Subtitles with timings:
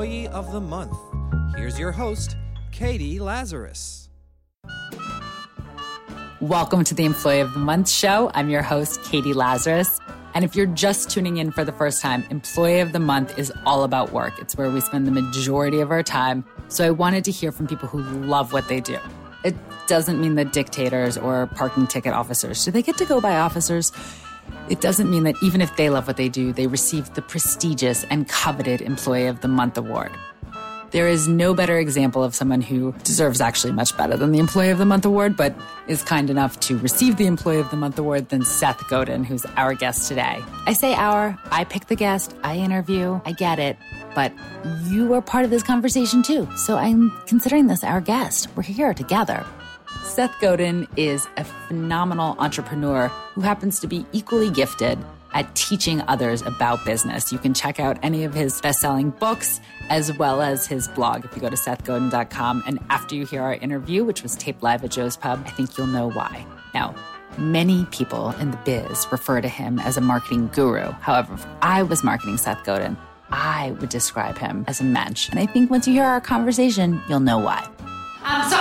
[0.00, 0.96] Employee of the Month.
[1.54, 2.34] Here's your host,
[2.72, 4.08] Catie Lazarus.
[6.40, 8.30] Welcome to the Employee of the Month show.
[8.32, 10.00] I'm your host, Catie Lazarus.
[10.32, 13.52] And if you're just tuning in for the first time, Employee of the Month is
[13.66, 14.32] all about work.
[14.38, 16.46] It's where we spend the majority of our time.
[16.68, 18.96] So I wanted to hear from people who love what they do.
[19.44, 19.54] It
[19.86, 23.92] doesn't mean the dictators or parking ticket officers, do they get to go by officers?
[24.68, 28.04] It doesn't mean that even if they love what they do, they receive the prestigious
[28.04, 30.12] and coveted Employee of the Month award.
[30.90, 34.70] There is no better example of someone who deserves actually much better than the Employee
[34.70, 35.54] of the Month award, but
[35.86, 39.46] is kind enough to receive the Employee of the Month award than Seth Godin, who's
[39.56, 40.42] our guest today.
[40.66, 43.76] I say our, I pick the guest, I interview, I get it,
[44.16, 44.32] but
[44.88, 46.48] you are part of this conversation too.
[46.56, 48.48] So I'm considering this our guest.
[48.56, 49.46] We're here together.
[50.10, 54.98] Seth Godin is a phenomenal entrepreneur who happens to be equally gifted
[55.34, 57.32] at teaching others about business.
[57.32, 61.24] You can check out any of his best selling books as well as his blog
[61.24, 62.64] if you go to sethgodin.com.
[62.66, 65.78] And after you hear our interview, which was taped live at Joe's Pub, I think
[65.78, 66.44] you'll know why.
[66.74, 66.92] Now,
[67.38, 70.90] many people in the biz refer to him as a marketing guru.
[70.90, 72.96] However, if I was marketing Seth Godin,
[73.30, 75.28] I would describe him as a mensch.
[75.28, 77.64] And I think once you hear our conversation, you'll know why.
[78.24, 78.59] Um, so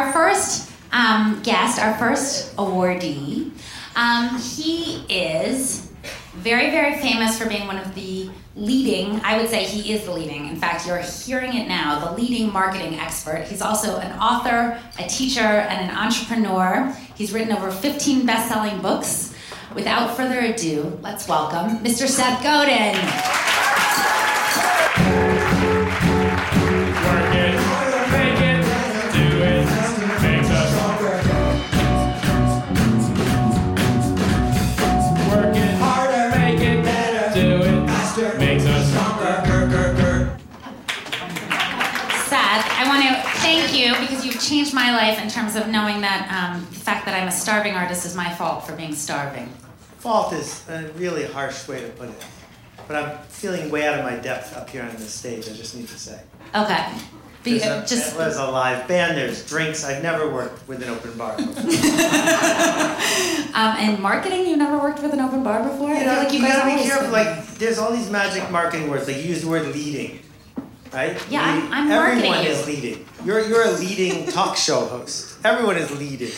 [0.00, 3.50] our, first um, guest, our first awardee.
[3.96, 5.90] Um, he is
[6.32, 10.12] very, very famous for being one of the leading, I would say he is the
[10.12, 13.44] leading, in fact, you're hearing it now, the leading marketing expert.
[13.44, 16.94] He's also an author, a teacher, and an entrepreneur.
[17.14, 19.34] He's written over 15 best selling books.
[19.74, 22.08] Without further ado, let's welcome Mr.
[22.08, 23.49] Seth Godin.
[44.80, 48.06] My life in terms of knowing that um, the fact that I'm a starving artist
[48.06, 49.48] is my fault for being starving.
[49.98, 52.24] Fault is a really harsh way to put it.
[52.88, 55.76] But I'm feeling way out of my depth up here on this stage, I just
[55.76, 56.20] need to say.
[56.54, 56.92] Okay.
[57.42, 59.82] There's a, just there's a live band, there's drinks.
[59.84, 61.54] I've never worked with an open bar before.
[63.54, 65.88] um, and marketing, you've never worked with an open bar before?
[65.90, 67.10] I You feel know, like you you guys gotta be careful.
[67.10, 69.06] Like, there's all these magic marketing words.
[69.08, 70.20] Like, you use the word leading,
[70.92, 71.16] right?
[71.30, 72.50] Yeah, I'm- I'm Everyone marketing you.
[72.50, 73.06] is leading.
[73.24, 75.36] You're you're a leading talk show host.
[75.44, 76.32] Everyone is leading.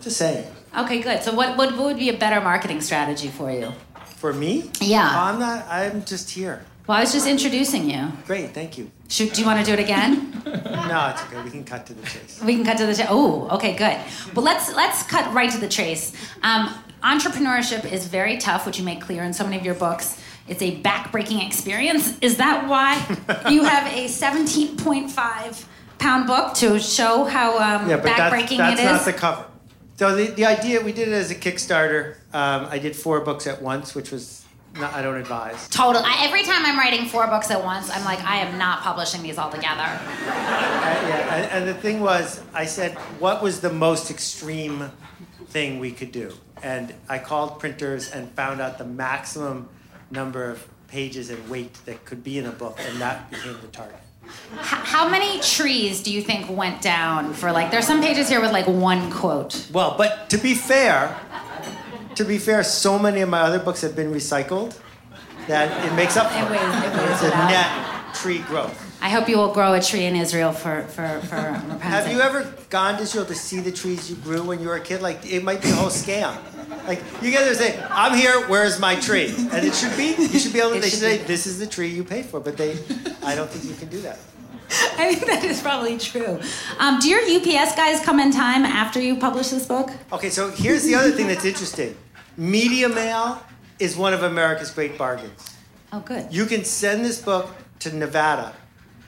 [0.00, 0.46] Just saying.
[0.76, 1.22] Okay, good.
[1.22, 3.72] So what, what would be a better marketing strategy for you?
[4.16, 4.70] For me?
[4.80, 5.08] Yeah.
[5.08, 5.66] I'm not.
[5.68, 6.64] I'm just here.
[6.86, 8.12] Well, I was just introducing you.
[8.26, 8.50] Great.
[8.52, 8.90] Thank you.
[9.08, 10.30] Should, do you want to do it again?
[10.44, 11.42] No, it's okay.
[11.42, 12.40] We can cut to the chase.
[12.44, 13.06] We can cut to the chase.
[13.08, 13.96] Oh, okay, good.
[14.34, 16.12] Well, let's let's cut right to the chase.
[16.42, 16.72] Um,
[17.02, 20.20] entrepreneurship is very tough, which you make clear in so many of your books.
[20.46, 22.18] It's a back-breaking experience.
[22.20, 22.96] Is that why
[23.50, 25.64] you have a 17.5
[25.98, 29.46] pound book to show how um, Yeah, but that's, back-breaking that's not the cover.
[29.96, 32.16] So the, the idea, we did it as a Kickstarter.
[32.32, 34.44] Um, I did four books at once, which was,
[34.74, 35.68] not, I don't advise.
[35.68, 36.02] Total.
[36.04, 39.22] I, every time I'm writing four books at once, I'm like, I am not publishing
[39.22, 39.82] these all together.
[39.82, 44.90] Uh, yeah, and, and the thing was, I said, what was the most extreme
[45.46, 46.34] thing we could do?
[46.62, 49.68] And I called printers and found out the maximum
[50.10, 53.68] number of pages and weight that could be in a book, and that became the
[53.68, 53.98] target.
[54.56, 57.70] How many trees do you think went down for like?
[57.70, 59.68] There's some pages here with like one quote.
[59.72, 61.14] Well, but to be fair,
[62.14, 64.78] to be fair, so many of my other books have been recycled
[65.46, 67.83] that it makes up for It weighs- it weighs It's it a net
[68.24, 68.78] tree growth.
[69.02, 71.78] I hope you will grow a tree in Israel for for for Rapunzel.
[71.80, 72.40] Have you ever
[72.70, 75.02] gone to Israel to see the trees you grew when you were a kid?
[75.02, 76.34] Like it might be a whole scam.
[76.88, 78.36] Like you get there and say, "I'm here.
[78.52, 80.08] Where's my tree?" And it should be.
[80.32, 80.80] You should be able to.
[80.80, 81.18] They should say.
[81.34, 82.70] "This is the tree you paid for." But they,
[83.30, 84.18] I don't think you can do that.
[85.02, 86.40] I think that is probably true.
[86.82, 89.90] Um, do your UPS guys come in time after you publish this book?
[90.16, 91.94] Okay, so here's the other thing that's interesting.
[92.38, 93.26] Media mail
[93.78, 95.42] is one of America's great bargains.
[95.92, 96.24] Oh, good.
[96.38, 97.46] You can send this book
[97.84, 98.52] to Nevada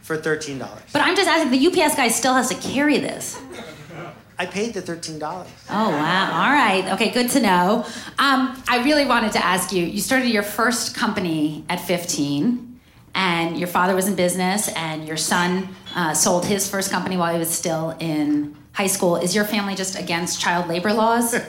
[0.03, 0.83] for thirteen dollars.
[0.93, 1.51] But I'm just asking.
[1.51, 3.39] The UPS guy still has to carry this.
[4.39, 5.49] I paid the thirteen dollars.
[5.71, 6.45] Oh wow!
[6.45, 6.93] All right.
[6.95, 7.85] Okay, good to know.
[8.19, 9.85] Um, I really wanted to ask you.
[9.85, 12.79] You started your first company at 15,
[13.15, 17.33] and your father was in business, and your son uh, sold his first company while
[17.33, 19.17] he was still in high school.
[19.17, 21.35] Is your family just against child labor laws?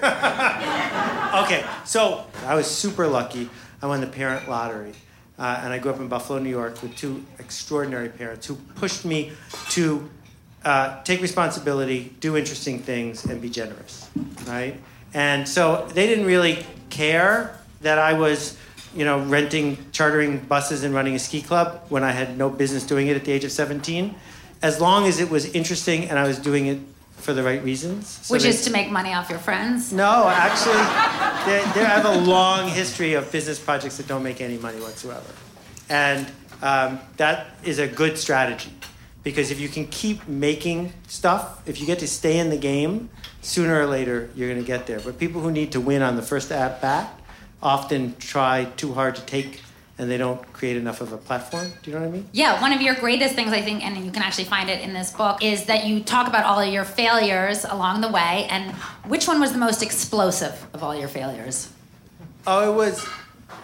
[1.28, 3.50] Okay, so I was super lucky.
[3.82, 4.94] I won the parent lottery.
[5.40, 9.06] Uh, and I grew up in Buffalo, New York, with two extraordinary parents who pushed
[9.06, 9.32] me
[9.70, 10.10] to
[10.66, 14.10] uh, take responsibility, do interesting things, and be generous,
[14.48, 14.76] right?
[15.14, 18.58] And so they didn't really care that I was,
[18.96, 22.84] you know, renting, chartering buses and running a ski club when I had no business
[22.84, 24.16] doing it at the age of 17,
[24.64, 26.80] as long as it was interesting and I was doing it
[27.18, 28.08] for the right reasons.
[28.24, 29.92] So Which they- is to make money off your friends.
[29.92, 30.78] No, actually,
[31.46, 35.28] they, they have a long history of business projects that don't make any money whatsoever.
[35.90, 36.26] And
[36.62, 38.72] um, that is a good strategy
[39.24, 43.10] because if you can keep making stuff, if you get to stay in the game,
[43.42, 45.00] sooner or later you're going to get there.
[45.00, 47.14] But people who need to win on the first at bat
[47.62, 49.62] often try too hard to take
[50.00, 51.72] and they don't create enough of a platform.
[51.82, 52.30] Do you know what I mean?
[52.32, 54.94] Yeah, one of your greatest things, I think, and you can actually find it in
[54.94, 58.48] this book, is that you talk about all of your failures along the way.
[58.50, 58.74] And
[59.06, 61.70] which one was the most explosive of all your failures?
[62.46, 63.08] Oh, it was.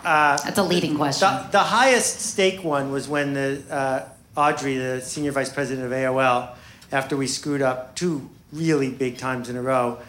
[0.04, 1.28] Uh, That's a leading question.
[1.28, 5.92] The, the highest stake one was when the uh, Audrey, the senior vice president of
[5.92, 6.56] AOL,
[6.92, 10.00] after we screwed up two really big times in a row,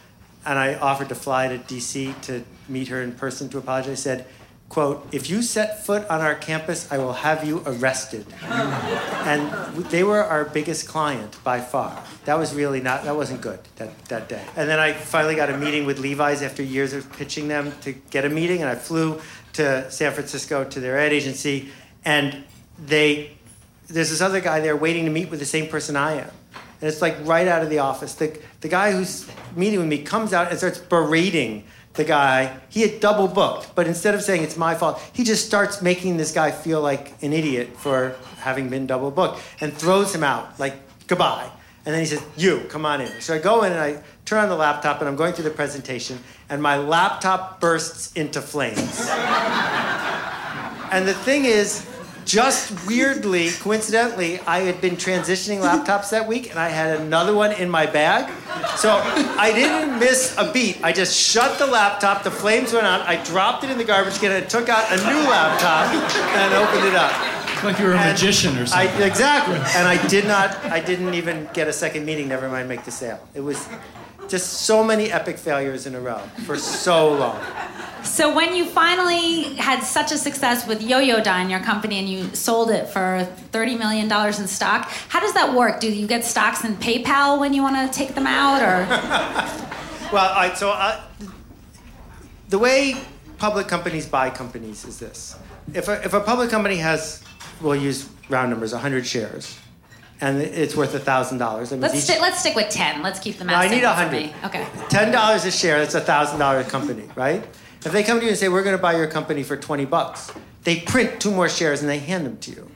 [0.47, 4.01] and I offered to fly to DC to meet her in person to apologize.
[4.01, 4.27] Said,
[4.69, 9.51] "quote If you set foot on our campus, I will have you arrested." and
[9.87, 12.03] they were our biggest client by far.
[12.25, 13.05] That was really not.
[13.05, 14.45] That wasn't good that, that day.
[14.57, 17.93] And then I finally got a meeting with Levi's after years of pitching them to
[17.93, 19.21] get a meeting, and I flew
[19.55, 21.71] to San Francisco to their ad agency,
[22.05, 22.45] and
[22.79, 23.37] they
[23.89, 26.31] there's this other guy there waiting to meet with the same person I am.
[26.81, 28.15] And it's like right out of the office.
[28.15, 31.65] The, the guy who's meeting with me comes out and starts berating
[31.95, 32.59] the guy.
[32.69, 36.17] He had double booked, but instead of saying it's my fault, he just starts making
[36.17, 40.59] this guy feel like an idiot for having been double booked and throws him out,
[40.61, 40.75] like,
[41.07, 41.51] goodbye.
[41.87, 43.21] And then he says, You, come on in.
[43.21, 45.51] So I go in and I turn on the laptop and I'm going through the
[45.51, 46.19] presentation,
[46.49, 48.79] and my laptop bursts into flames.
[50.91, 51.87] and the thing is,
[52.25, 57.53] just weirdly, coincidentally, I had been transitioning laptops that week and I had another one
[57.53, 58.31] in my bag.
[58.77, 58.91] So
[59.39, 60.83] I didn't miss a beat.
[60.83, 64.19] I just shut the laptop, the flames went out, I dropped it in the garbage
[64.19, 65.93] can, and took out a new laptop
[66.37, 67.13] and opened it up.
[67.63, 69.03] Like you were a And magician or I, something.
[69.03, 69.57] exactly.
[69.57, 72.91] And I did not, I didn't even get a second meeting, never mind make the
[72.91, 73.19] sale.
[73.35, 73.67] It was
[74.29, 77.41] just so many epic failures in a row for so long.
[78.03, 82.71] So when you finally had such a success with Yoyodyne, your company, and you sold
[82.71, 85.81] it for thirty million dollars in stock, how does that work?
[85.81, 88.87] Do you get stocks in PayPal when you want to take them out, or
[90.13, 91.01] Well, right, so uh,
[92.49, 92.95] the way
[93.39, 95.37] public companies buy companies is this.
[95.73, 97.25] If a, if a public company has,
[97.61, 99.59] we'll use round numbers, 100 shares,
[100.21, 101.81] and it's worth $1,000.
[101.81, 103.03] Let's each- sti- let's stick with ten.
[103.03, 103.55] Let's keep the math.
[103.65, 104.31] No, I need a hundred.
[104.45, 104.67] Okay.
[104.89, 105.79] Ten dollars a share.
[105.81, 107.45] That's a thousand dollar company, right?
[107.85, 109.85] If they come to you and say, "We're going to buy your company for twenty
[109.85, 110.31] bucks,"
[110.63, 112.71] they print two more shares and they hand them to you,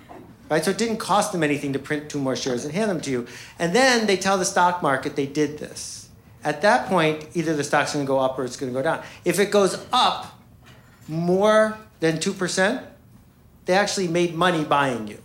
[0.50, 0.62] right?
[0.64, 3.10] So it didn't cost them anything to print two more shares and hand them to
[3.10, 3.26] you.
[3.58, 6.08] And then they tell the stock market they did this.
[6.44, 8.82] At that point, either the stock's going to go up or it's going to go
[8.82, 9.02] down.
[9.24, 10.38] If it goes up
[11.08, 12.82] more than two percent,
[13.64, 15.18] they actually made money buying you,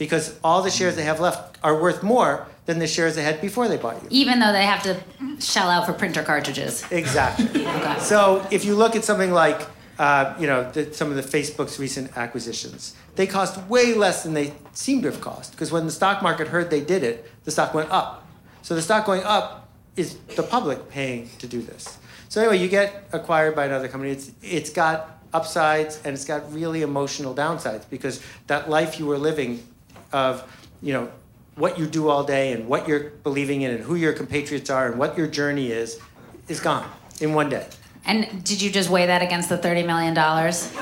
[0.00, 3.38] because all the shares they have left are worth more than the shares they had
[3.42, 4.08] before they bought you.
[4.08, 4.98] Even though they have to
[5.38, 6.84] shell out for printer cartridges.
[6.90, 7.66] Exactly.
[7.70, 8.00] Okay.
[8.00, 9.60] So if you look at something like,
[9.98, 14.32] uh, you know, the, some of the Facebook's recent acquisitions, they cost way less than
[14.32, 17.50] they seem to have cost because when the stock market heard they did it, the
[17.50, 18.26] stock went up.
[18.62, 21.98] So the stock going up is the public paying to do this.
[22.30, 24.12] So anyway, you get acquired by another company.
[24.12, 29.18] It's it's got upsides and it's got really emotional downsides because that life you were
[29.18, 29.62] living
[30.12, 30.44] of,
[30.82, 31.10] you know,
[31.56, 34.88] what you do all day and what you're believing in and who your compatriots are
[34.88, 36.00] and what your journey is
[36.48, 36.90] is gone
[37.20, 37.66] in one day.
[38.04, 40.72] And did you just weigh that against the thirty million dollars?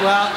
[0.00, 0.30] Well,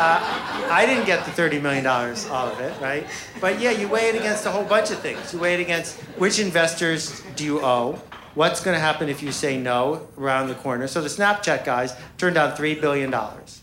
[0.00, 3.06] uh, I didn't get the $30 million, all of it, right?
[3.40, 5.32] But yeah, you weigh it against a whole bunch of things.
[5.32, 8.00] You weigh it against which investors do you owe?
[8.34, 10.86] What's going to happen if you say no around the corner?
[10.86, 13.12] So the Snapchat guys turned down $3 billion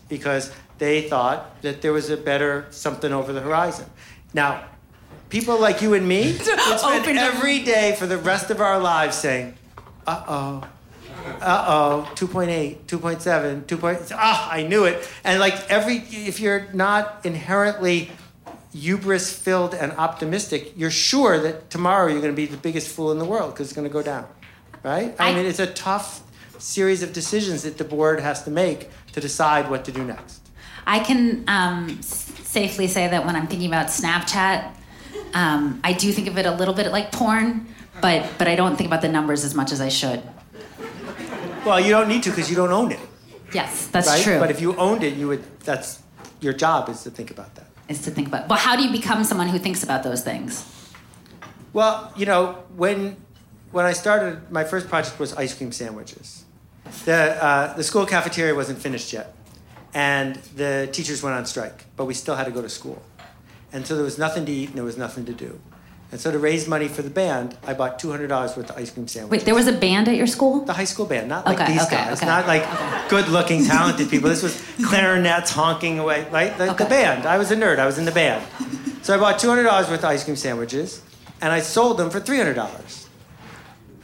[0.08, 3.86] because they thought that there was a better something over the horizon.
[4.34, 4.64] Now,
[5.28, 8.78] people like you and me would spend Open- every day for the rest of our
[8.78, 9.54] lives saying,
[10.06, 10.68] uh oh,
[11.40, 11.64] uh
[12.06, 13.76] oh, 2.8, 2.7, 2.
[13.78, 15.08] Point, ah, I knew it.
[15.24, 18.10] And like every, if you're not inherently
[18.72, 23.10] hubris filled and optimistic, you're sure that tomorrow you're going to be the biggest fool
[23.10, 24.26] in the world because it's going to go down.
[24.82, 25.14] Right?
[25.18, 26.22] I, I- mean, it's a tough
[26.58, 30.45] series of decisions that the board has to make to decide what to do next.
[30.86, 34.72] I can um, safely say that when I'm thinking about Snapchat,
[35.34, 37.66] um, I do think of it a little bit like porn,
[38.00, 40.22] but but I don't think about the numbers as much as I should.
[41.64, 43.00] Well, you don't need to because you don't own it.
[43.52, 44.22] Yes, that's right?
[44.22, 44.38] true.
[44.38, 46.02] But if you owned it, you would, that's
[46.40, 47.66] your job is to think about that.
[47.88, 48.48] is to think about.
[48.48, 50.64] Well, how do you become someone who thinks about those things?
[51.72, 53.16] Well, you know, when
[53.72, 56.44] when I started, my first project was ice cream sandwiches.
[57.04, 59.34] The uh, the school cafeteria wasn't finished yet,
[59.94, 63.02] and the teachers went on strike, but we still had to go to school.
[63.72, 65.60] And so there was nothing to eat and there was nothing to do.
[66.12, 69.08] And so to raise money for the band, I bought $200 worth of ice cream
[69.08, 69.30] sandwiches.
[69.30, 70.64] Wait, there was a band at your school?
[70.64, 72.64] the high school band, not like Okay, these okay, guys, okay, not like
[73.08, 74.28] good-looking, talented people.
[74.28, 76.56] This was clarinets honking away, right?
[76.56, 77.26] The, the band.
[77.26, 77.80] I was a nerd.
[77.80, 78.46] I was in the band.
[79.02, 81.02] So I bought $200 worth of ice cream sandwiches,
[81.40, 83.06] and I sold them for $300.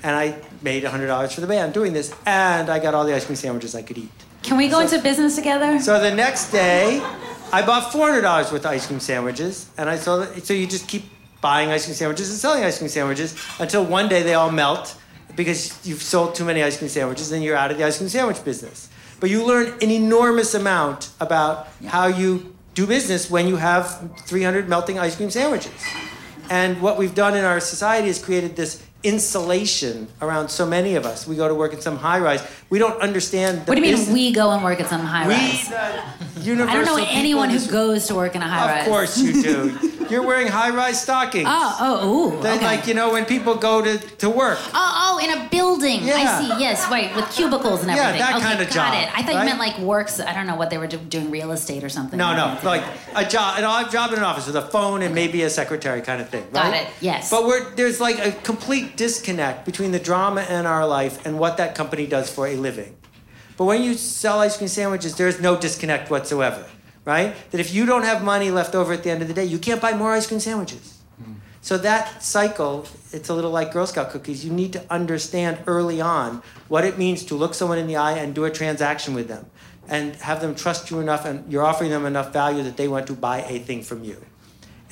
[0.03, 3.25] And I made $100 for the band doing this, and I got all the ice
[3.25, 4.11] cream sandwiches I could eat.
[4.53, 5.81] Can we go into business together?
[5.81, 7.01] So the next day,
[7.55, 10.45] I bought four hundred dollars worth of ice cream sandwiches, and I sold it.
[10.45, 11.05] So you just keep
[11.41, 14.95] buying ice cream sandwiches and selling ice cream sandwiches until one day they all melt
[15.37, 18.11] because you've sold too many ice cream sandwiches, and you're out of the ice cream
[18.11, 18.91] sandwich business.
[19.21, 24.69] But you learn an enormous amount about how you do business when you have 300
[24.69, 25.83] melting ice cream sandwiches.
[26.51, 31.05] And what we've done in our society is created this insulation around so many of
[31.05, 31.27] us.
[31.27, 32.43] We go to work in some high rise.
[32.71, 35.01] We don't understand the What do you mean business- we go and work at some
[35.03, 35.69] high we, rise?
[36.35, 38.87] the universal I don't know anyone who goes to work in a high rise.
[38.87, 39.79] Of course you do.
[40.13, 41.49] You're wearing high-rise stockings.
[41.49, 42.43] Oh, oh, ooh.
[42.43, 42.67] Then, okay.
[42.67, 44.59] like you know, when people go to, to work.
[44.75, 46.03] Oh, oh, in a building.
[46.03, 46.17] Yeah.
[46.17, 46.61] I see.
[46.61, 48.21] Yes, right, with cubicles and everything.
[48.21, 49.19] Yeah, that okay, kinda got job, it.
[49.19, 49.41] I thought right?
[49.41, 50.21] you meant like works.
[50.21, 52.19] I don't know what they were do- doing, real estate or something.
[52.19, 52.85] No, no, like
[53.17, 56.03] a job, an odd job in an office with a phone and maybe a secretary
[56.03, 56.47] kind of thing.
[56.53, 57.31] Got it, yes.
[57.31, 61.57] But we're, there's like a complete disconnect between the drama in our life and what
[61.57, 62.97] that company does for a living.
[63.57, 66.67] But when you sell ice cream sandwiches, there's no disconnect whatsoever,
[67.05, 67.35] right?
[67.51, 69.59] That if you don't have money left over at the end of the day, you
[69.59, 70.99] can't buy more ice cream sandwiches.
[71.23, 71.37] Mm.
[71.61, 74.45] So that cycle, it's a little like Girl Scout cookies.
[74.45, 78.19] You need to understand early on what it means to look someone in the eye
[78.19, 79.47] and do a transaction with them
[79.89, 83.07] and have them trust you enough and you're offering them enough value that they want
[83.09, 84.17] to buy a thing from you.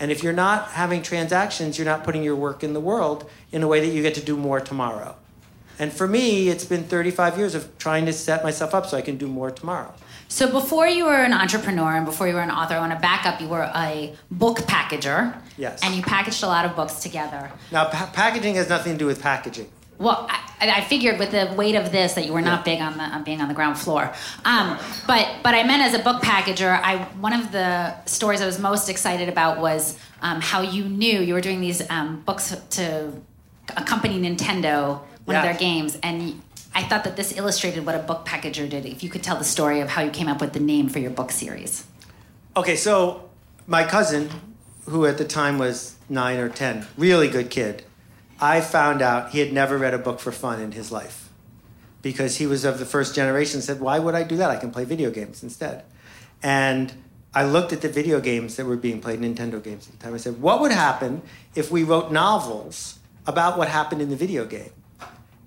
[0.00, 3.62] And if you're not having transactions, you're not putting your work in the world in
[3.62, 5.14] a way that you get to do more tomorrow.
[5.78, 9.02] And for me, it's been 35 years of trying to set myself up so I
[9.02, 9.94] can do more tomorrow.
[10.30, 12.98] So before you were an entrepreneur and before you were an author, I want to
[13.00, 13.40] back up.
[13.40, 15.36] You were a book packager.
[15.58, 15.80] Yes.
[15.82, 17.50] And you packaged a lot of books together.
[17.72, 19.68] Now, pa- packaging has nothing to do with packaging.
[19.98, 22.74] Well, I, I figured with the weight of this that you were not Yeah.
[22.76, 24.12] big on the on being on the ground floor.
[24.44, 26.80] Um, but but I meant as a book packager.
[26.80, 31.20] I one of the stories I was most excited about was um, how you knew
[31.20, 33.12] you were doing these um, books to
[33.76, 36.40] accompany Nintendo one of their games, and
[36.74, 38.86] I thought that this illustrated what a book packager did.
[38.86, 40.98] If you could tell the story of how you came up with the name for
[40.98, 41.84] your book series.
[42.56, 43.28] Okay, so
[43.66, 44.30] my cousin,
[44.86, 47.84] who at the time was nine or 10, really good kid,
[48.40, 51.28] I found out he had never read a book for fun in his life
[52.02, 54.50] because he was of the first generation said, Why would I do that?
[54.50, 55.84] I can play video games instead.
[56.42, 56.92] And
[57.34, 60.14] I looked at the video games that were being played, Nintendo games at the time.
[60.14, 61.22] I said, What would happen
[61.54, 64.70] if we wrote novels about what happened in the video game?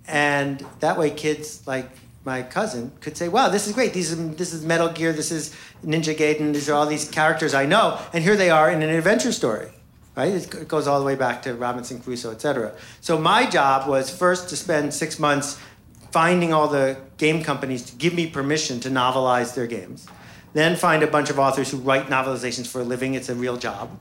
[0.07, 1.89] And that way, kids like
[2.25, 3.93] my cousin could say, "Wow, this is great.
[3.93, 5.13] These are, this is Metal Gear.
[5.13, 5.55] This is
[5.86, 6.53] Ninja Gaiden.
[6.53, 9.69] These are all these characters I know, and here they are in an adventure story."
[10.15, 10.33] Right?
[10.33, 12.74] It goes all the way back to Robinson Crusoe, etc.
[13.01, 15.57] So my job was first to spend six months
[16.12, 20.07] finding all the game companies to give me permission to novelize their games.
[20.53, 23.15] Then find a bunch of authors who write novelizations for a living.
[23.15, 23.98] It's a real job.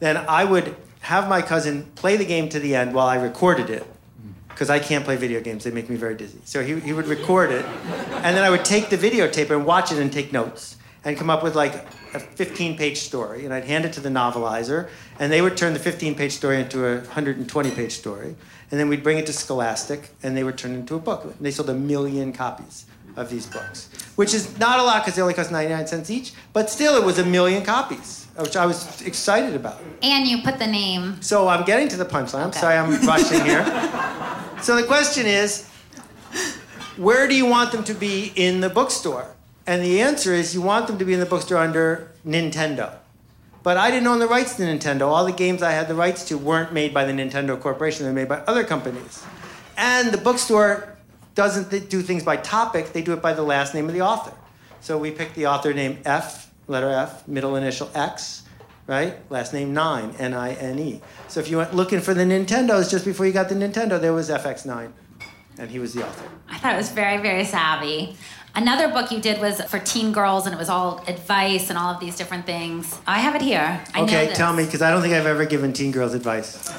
[0.00, 3.70] Then I would have my cousin play the game to the end while I recorded
[3.70, 3.86] it
[4.54, 5.64] because I can't play video games.
[5.64, 6.38] They make me very dizzy.
[6.44, 9.92] So he, he would record it, and then I would take the videotape and watch
[9.92, 11.74] it and take notes and come up with like
[12.14, 13.44] a 15 page story.
[13.44, 16.60] And I'd hand it to the novelizer, and they would turn the 15 page story
[16.60, 18.36] into a 120 page story.
[18.70, 21.24] And then we'd bring it to Scholastic, and they would turn it into a book.
[21.24, 25.14] And they sold a million copies of these books, which is not a lot because
[25.14, 28.66] they only cost 99 cents each, but still it was a million copies, which I
[28.66, 29.80] was excited about.
[30.02, 31.22] And you put the name.
[31.22, 32.44] So I'm getting to the punchline.
[32.46, 33.62] I'm sorry I'm rushing here.
[34.62, 35.68] So the question is,
[36.96, 39.34] where do you want them to be in the bookstore?
[39.66, 42.96] And the answer is you want them to be in the bookstore under Nintendo.
[43.62, 45.08] But I didn't own the rights to Nintendo.
[45.08, 48.04] All the games I had the rights to weren't made by the Nintendo Corporation.
[48.04, 49.24] they were made by other companies.
[49.76, 50.96] And the bookstore
[51.34, 52.92] doesn't do things by topic.
[52.92, 54.34] They do it by the last name of the author.
[54.80, 58.42] So we picked the author name F, letter F, middle initial X,
[58.86, 59.18] right?
[59.30, 61.00] Last name Nine, N-I-N-E.
[61.28, 64.12] So if you went looking for the Nintendos just before you got the Nintendo, there
[64.12, 64.92] was FX9,
[65.58, 66.28] and he was the author.
[66.48, 68.16] I thought it was very, very savvy.
[68.56, 71.92] Another book you did was for teen girls, and it was all advice and all
[71.92, 72.96] of these different things.
[73.06, 73.80] I have it here.
[73.94, 76.72] I okay, tell me, because I don't think I've ever given teen girls advice.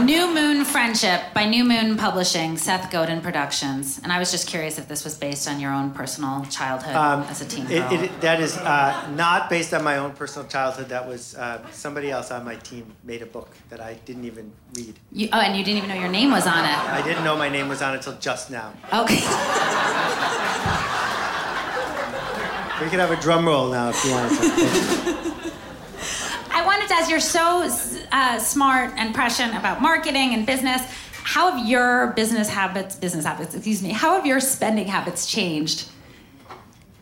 [0.00, 4.00] New Moon Friendship by New Moon Publishing, Seth Godin Productions.
[4.02, 6.96] And I was just curious if this was based on your own personal childhood
[7.30, 10.48] as a teen Um, It- it- that is uh, not based on my own personal
[10.48, 10.88] childhood.
[10.88, 14.50] That was uh, somebody else on my team made a book that I didn't even
[14.74, 14.98] read.
[15.12, 16.76] You, oh, and you didn't even know your name was on it.
[16.78, 18.72] I didn't know my name was on it until just now.
[18.92, 19.22] Okay.
[22.82, 24.30] We could have a drum roll now if you want.
[24.32, 24.36] To.
[26.50, 27.68] I wanted to ask you're so
[28.14, 30.80] uh, smart and prescient about marketing and business.
[31.24, 35.88] How have your business habits, business habits, excuse me, how have your spending habits changed?
[35.88, 36.54] Do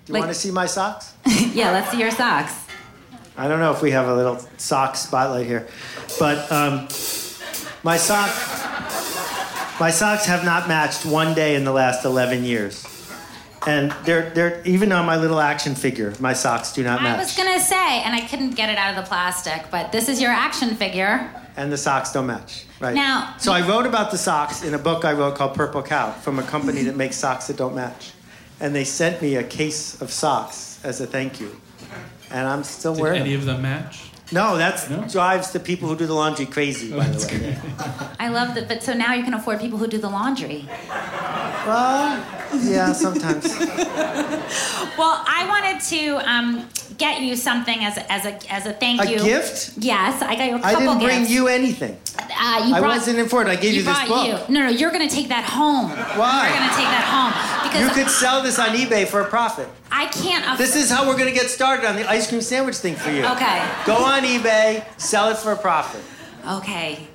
[0.07, 1.13] you Like- want to see my socks?
[1.53, 2.55] yeah, let's see your socks.
[3.37, 5.67] I don't know if we have a little sock spotlight here,
[6.19, 6.89] but um,
[7.83, 8.63] my socks,
[9.81, 12.85] my socks have not matched one day in the last 11 years,
[13.67, 16.13] and they're they're even on my little action figure.
[16.21, 17.17] My socks do not match.
[17.17, 20.09] I was gonna say, and I couldn't get it out of the plastic, but this
[20.09, 21.31] is your action figure.
[21.55, 22.65] and the socks don't match.
[22.81, 25.83] Right Now- so I wrote about the socks in a book I wrote called Purple
[25.83, 28.13] Cow from a company that makes socks that don't match,
[28.59, 31.61] and they sent me a case of socks as a thank you,
[32.31, 33.41] and I'm still Did wearing any them.
[33.41, 34.01] of them match?
[34.33, 35.05] No, that No?
[35.07, 36.91] drives the people who do the laundry crazy.
[36.91, 37.59] By the way.
[38.19, 40.67] I love that, but so now you can afford people who do the laundry.
[41.67, 42.19] Well,
[42.61, 43.47] yeah, sometimes.
[44.99, 46.69] Well, I wanted to um,
[46.99, 49.19] get you something as a, as a, as a thank A you.
[49.19, 49.73] gift?
[49.79, 51.31] Yes, I got you a I couple didn't bring gifts.
[51.33, 51.99] you anything.
[52.19, 53.49] Uh, you I wasn't informed.
[53.49, 54.27] I gave you, this book.
[54.27, 54.55] You.
[54.55, 55.89] No, no, you're going to take that home.
[56.19, 56.49] Why?
[56.49, 57.33] You're going to take that home
[57.71, 59.67] because You could sell this on eBay for a profit.
[59.91, 60.45] I can't.
[60.47, 62.95] Aff- This is how we're going to get started on the ice cream sandwich thing
[62.95, 63.25] for you.
[63.25, 63.67] Okay.
[63.87, 66.03] Go on eBay, sell it for a profit.
[66.47, 67.09] Okay.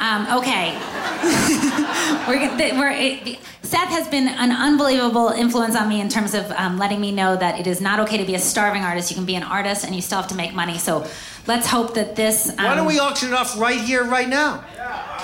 [0.00, 0.72] Um, okay.
[2.26, 6.78] we're, we're, it, Seth has been an unbelievable influence on me in terms of um,
[6.78, 9.10] letting me know that it is not okay to be a starving artist.
[9.10, 10.78] You can be an artist and you still have to make money.
[10.78, 11.06] So
[11.46, 12.48] let's hope that this.
[12.48, 14.64] Um, Why don't we auction it off right here, right now?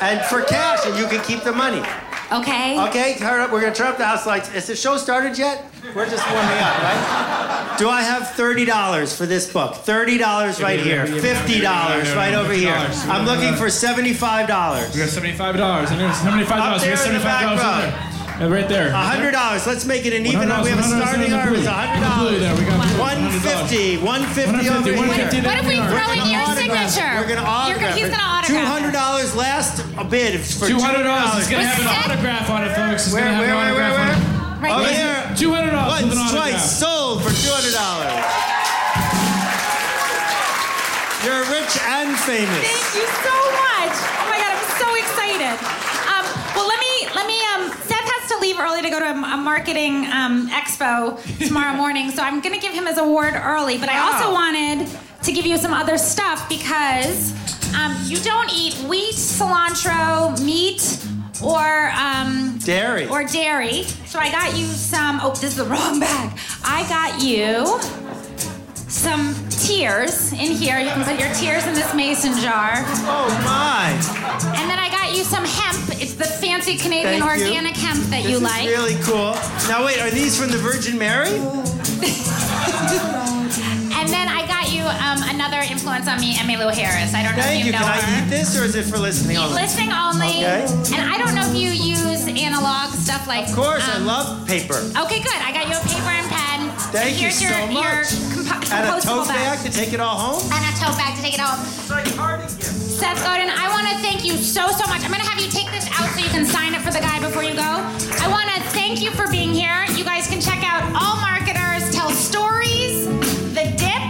[0.00, 1.83] And for cash, and you can keep the money.
[2.33, 2.80] Okay.
[2.88, 3.52] Okay, turn up.
[3.52, 4.52] We're going to turn up the house lights.
[4.52, 5.64] Is the show started yet?
[5.95, 7.76] We're just warming up, right?
[7.78, 9.75] Do I have $30 for this book?
[9.75, 11.06] $30 right here.
[11.06, 12.75] $50 right over here.
[13.09, 14.92] I'm looking for $75.
[14.92, 15.90] We got seventy-five dollars.
[15.92, 16.83] And there's seventy-five Up dollars.
[16.83, 18.05] We got seventy-five dollars back there.
[18.37, 18.93] Yeah, right there.
[18.93, 19.67] hundred dollars.
[19.67, 20.49] Let's make it an even.
[20.49, 21.65] $100, We have a starting artist.
[21.65, 21.73] blue.
[21.73, 22.93] hundred In the blue there, we got dollars.
[22.93, 23.01] $100.
[23.01, 23.97] One fifty.
[23.97, 25.49] One fifty over 150, here.
[25.49, 27.13] 150 What if we throw in your signature?
[27.17, 28.53] We're gonna autograph he's gonna autograph.
[28.53, 31.41] Two hundred dollars last a bid for Two hundred dollars.
[31.41, 33.09] It's gonna have an autograph on it, folks.
[33.09, 34.37] It's Where, gonna have where, an where, where, autograph where?
[34.37, 34.65] on it.
[34.69, 35.17] Right Over here.
[35.41, 38.13] Two hundred dollars Once, twice, sold for two hundred dollars.
[41.25, 42.53] You're rich and famous.
[42.69, 43.97] Thank you so much.
[44.21, 45.57] Oh my god, I'm so excited.
[46.13, 47.39] Um, well, let me let me.
[47.57, 47.73] Um,
[48.91, 52.73] to to go to a, a marketing um, expo tomorrow morning, so I'm gonna give
[52.73, 53.79] him his award early.
[53.79, 54.89] But I also wanted
[55.23, 57.33] to give you some other stuff because
[57.75, 61.05] um, you don't eat wheat, cilantro, meat,
[61.43, 63.09] or um, Dairy.
[63.09, 63.83] or dairy.
[64.07, 65.21] So I got you some.
[65.23, 66.39] Oh, this is the wrong bag.
[66.65, 68.05] I got you
[68.97, 70.78] some tears in here.
[70.78, 72.73] You can put your tears in this mason jar.
[73.04, 73.93] Oh my!
[74.59, 76.00] And then I got you some hemp.
[76.00, 77.47] It's the fancy Canadian Thank you.
[77.47, 78.67] organic hemp that This you is like.
[78.67, 79.35] really cool.
[79.69, 81.28] Now wait, are these from the Virgin Mary?
[83.99, 87.15] And then I got you um, another influence on me, Emmylou Harris.
[87.15, 87.73] I don't know Thank if you.
[87.73, 89.54] you Can know I eat this or is it for listening only?
[89.54, 90.45] Listening only.
[90.47, 90.63] Okay.
[90.95, 93.49] And I don't know if you use analog stuff like.
[93.49, 94.75] Of course, I um, love paper.
[94.78, 95.41] Okay, good.
[95.43, 96.71] I got you a paper and pen.
[96.93, 98.11] Thank you Here's your, so Your much.
[98.15, 98.36] compo-
[98.73, 100.43] And a compostable tote bag to take it all home?
[100.52, 101.67] And a tote bag to take it all home.
[101.67, 102.99] It's like party gifts.
[102.99, 105.05] Seth Godin, I want to thank you so, so much.
[105.05, 107.00] I'm going to have you take this out so you can sign it for the
[107.00, 107.63] guy before you go.
[107.63, 109.85] I want to thank you for being here.
[109.95, 113.07] You guys can check out All Marketers Tell Stories,
[113.55, 114.02] The Dip.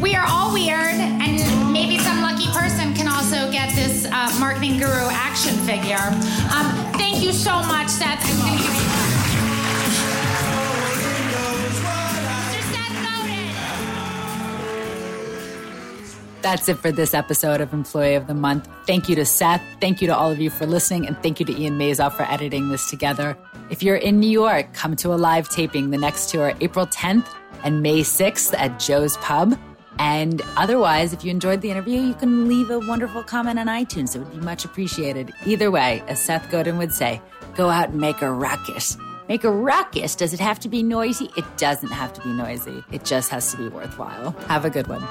[0.00, 4.78] We are all weird, and maybe some lucky person can also get this uh, marketing
[4.78, 6.12] guru action figure.
[6.52, 6.70] Um,
[7.00, 9.15] thank you so much, Seth.
[16.46, 18.68] That's it for this episode of Employee of the Month.
[18.86, 19.60] Thank you to Seth.
[19.80, 21.04] Thank you to all of you for listening.
[21.04, 23.36] And thank you to Ian Mazoff for editing this together.
[23.68, 25.90] If you're in New York, come to a live taping.
[25.90, 27.26] The next two are April 10th
[27.64, 29.58] and May 6th at Joe's Pub.
[29.98, 34.14] And otherwise, if you enjoyed the interview, you can leave a wonderful comment on iTunes.
[34.14, 35.34] It would be much appreciated.
[35.46, 37.20] Either way, as Seth Godin would say,
[37.56, 38.96] go out and make a ruckus.
[39.28, 40.14] Make a ruckus.
[40.14, 41.28] Does it have to be noisy?
[41.36, 42.84] It doesn't have to be noisy.
[42.92, 44.30] It just has to be worthwhile.
[44.46, 45.02] Have a good one.